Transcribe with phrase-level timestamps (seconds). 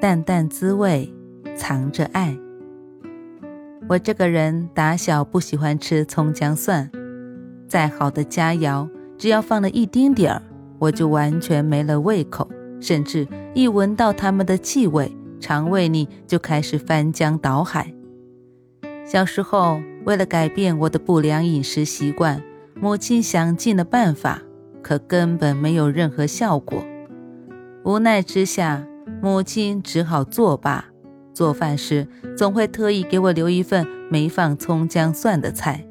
[0.00, 1.12] 淡淡滋味
[1.54, 2.34] 藏着爱。
[3.86, 6.90] 我这个人打小不喜欢吃葱姜蒜，
[7.68, 10.42] 再好的佳肴，只要放了一丁点儿，
[10.78, 12.48] 我就完全没了胃口，
[12.80, 17.92] 甚至一闻到它们的气味，肠胃里就开始翻江倒海。
[19.04, 22.42] 小时候，为了改变我的不良饮食习惯，
[22.80, 24.40] 母亲想尽了办法，
[24.80, 26.82] 可根本没有任何效果。
[27.84, 28.86] 无奈之下。
[29.22, 30.86] 母亲只好作罢，
[31.34, 35.86] 做饭时总会特意给我留一份没放葱姜蒜的菜。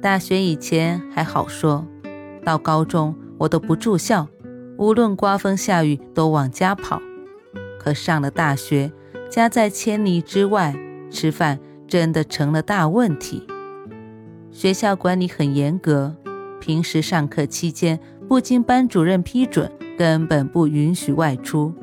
[0.00, 1.84] 大学以前还好说，
[2.44, 4.28] 到高中我都不住校，
[4.78, 7.02] 无论刮风下雨都往家跑。
[7.78, 8.92] 可上了大学，
[9.28, 10.76] 家在千里之外，
[11.10, 13.46] 吃饭真的成了大问题。
[14.52, 16.14] 学校管理很严格，
[16.60, 19.70] 平时上课期间不经班主任批准。
[20.00, 21.74] 根本不允许外出，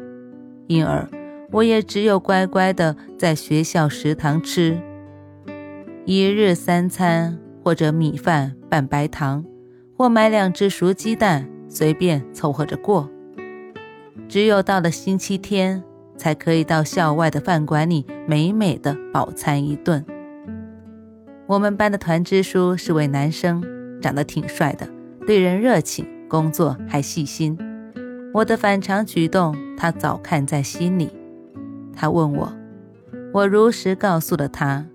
[0.66, 1.08] 因而
[1.52, 4.76] 我也只有乖乖的在学校食堂吃，
[6.04, 9.46] 一日三餐或者米饭拌白糖，
[9.96, 13.08] 或买两只熟鸡蛋，随便凑合着过。
[14.28, 15.84] 只有到了星期天，
[16.18, 20.04] 才可以到校外的饭馆里美美的饱餐一顿。
[21.46, 23.64] 我们班的团支书是位男生，
[24.02, 24.90] 长得挺帅的，
[25.28, 27.56] 对人热情，工作还细心。
[28.38, 31.10] 我的反常举动，他早看在心里。
[31.92, 32.54] 他问我，
[33.34, 34.86] 我如实告诉了他。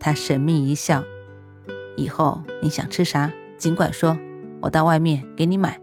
[0.00, 1.04] 他神秘一笑
[1.96, 4.18] ：“以后你想吃啥，尽管说，
[4.60, 5.80] 我到外面给你买。”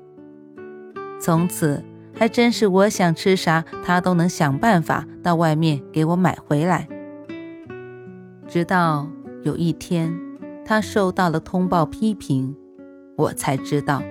[1.22, 1.82] 从此，
[2.14, 6.86] 还真是我想吃啥，他都能想办法到外面给我买回来。
[8.46, 9.08] 直到
[9.44, 10.14] 有一天，
[10.66, 12.54] 他受到了通报批评，
[13.16, 14.04] 我才知道。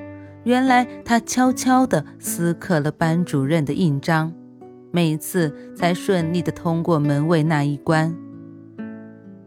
[0.45, 4.33] 原来他悄悄地撕刻了班主任的印章，
[4.91, 8.15] 每次才顺利地通过门卫那一关。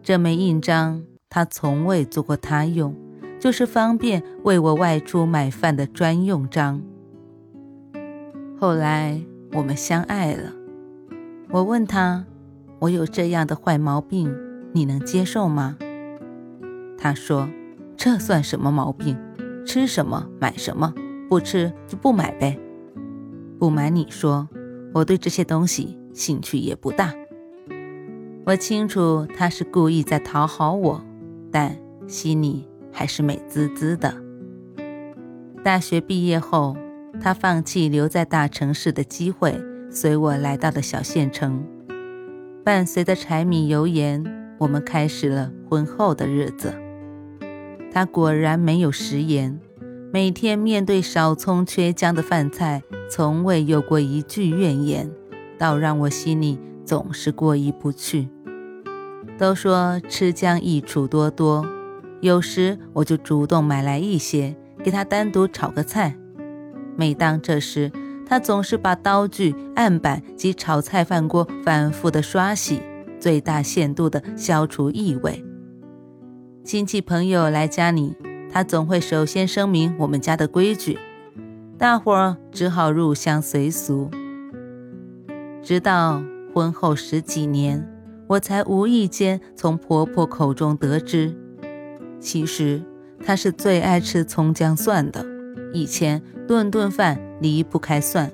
[0.02, 2.96] 这枚印章他从未做过他用，
[3.40, 6.82] 就是方便为我外出买饭的专用章。
[8.60, 9.22] 后来
[9.54, 10.52] 我们相爱了，
[11.52, 12.26] 我问他
[12.80, 14.36] ：“我有这样的坏毛病，
[14.72, 15.78] 你能接受吗？”
[16.98, 17.48] 他说
[17.96, 19.16] ：“这算什么毛病？”
[19.68, 20.94] 吃什么买什么，
[21.28, 22.58] 不吃就不买呗。
[23.60, 24.48] 不瞒你说，
[24.94, 27.14] 我对这些东西兴趣也不大。
[28.46, 31.04] 我清楚他是故意在讨好我，
[31.52, 31.78] 但
[32.08, 34.16] 心里还是美滋滋的。
[35.66, 36.78] 大学毕业后，
[37.20, 39.62] 他放弃留在大城市的机会，
[39.92, 41.62] 随我来到了小县城。
[42.64, 44.24] 伴随着柴米油盐，
[44.60, 46.74] 我们开始了婚后的日子。
[47.92, 49.60] 他果然没有食言，
[50.14, 55.10] 每天面对少葱缺姜的饭菜，从未有过一句怨言，
[55.58, 58.30] 倒让我心里总是过意不去。
[59.38, 61.66] 都说吃姜益处多多，
[62.22, 66.16] 有时我就主动买来一些，给他单独炒个菜。
[66.96, 67.92] 每当这时，
[68.26, 72.82] 他总是把刀具、案板及炒菜饭锅反复的刷洗，
[73.20, 75.44] 最大限度的消除异味。
[76.68, 78.14] 亲戚朋友来家里，
[78.52, 81.00] 他总会首先声明我们家的规矩，
[81.78, 84.12] 大伙儿只好入乡随俗。
[85.64, 86.22] 直到
[86.54, 87.90] 婚后十几年，
[88.28, 91.34] 我才无意间从婆婆口中得知，
[92.20, 92.84] 其实
[93.24, 95.26] 她是最爱吃葱姜蒜的，
[95.72, 98.30] 以前顿顿饭离不开蒜。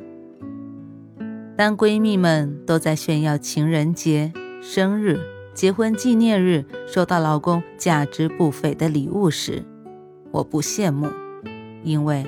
[1.56, 5.19] 当闺蜜们都在炫耀情人节、生日，
[5.54, 9.64] 结婚纪念日收到老公价值不菲的礼物时，
[10.32, 11.08] 我不羡慕，
[11.84, 12.26] 因为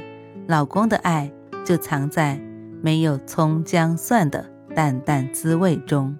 [0.47, 1.31] 老公的爱
[1.65, 2.39] 就藏在
[2.81, 6.15] 没有葱姜蒜的淡淡滋味中。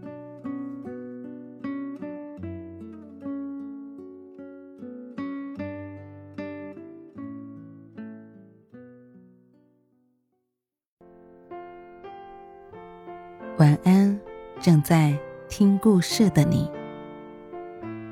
[13.58, 14.20] 晚安，
[14.60, 15.18] 正在
[15.48, 16.70] 听故事的你。